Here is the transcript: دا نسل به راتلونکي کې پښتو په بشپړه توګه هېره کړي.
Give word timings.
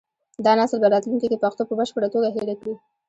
دا 0.45 0.51
نسل 0.59 0.77
به 0.81 0.87
راتلونکي 0.93 1.27
کې 1.31 1.41
پښتو 1.43 1.67
په 1.67 1.73
بشپړه 1.79 2.07
توګه 2.13 2.27
هېره 2.35 2.55
کړي. 2.59 2.73